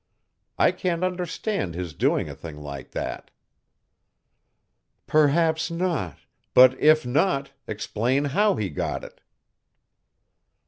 I 0.57 0.71
can't 0.71 1.03
understand 1.03 1.75
his 1.75 1.93
doing 1.93 2.27
a 2.27 2.33
thing 2.33 2.59
like 2.59 2.89
that." 2.89 3.29
"Perhaps 5.05 5.69
not, 5.69 6.17
but 6.55 6.73
if 6.79 7.05
not, 7.05 7.51
explain 7.67 8.25
how 8.33 8.55
he 8.55 8.71
got 8.71 9.03
it." 9.03 9.21